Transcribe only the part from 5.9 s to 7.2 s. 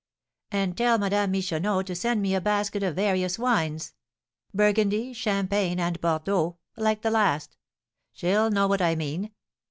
bordeaux, like the